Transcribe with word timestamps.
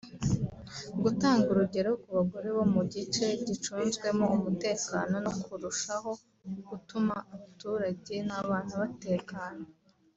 gutanga 1.03 1.45
urugero 1.53 1.89
ku 2.01 2.07
bagore 2.17 2.49
bo 2.55 2.65
mu 2.73 2.81
gice 2.93 3.25
gicunzwemo 3.45 4.25
umutekano 4.37 5.13
no 5.25 5.33
kurushaho 5.43 6.11
gutuma 6.69 7.15
abaturage 7.33 8.15
n’abana 8.27 8.71
batekana 8.81 9.65